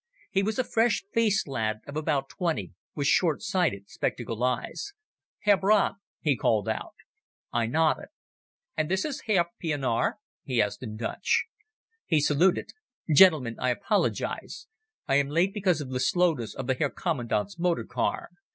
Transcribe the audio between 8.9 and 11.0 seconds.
is Herr Pienaar?" he asked in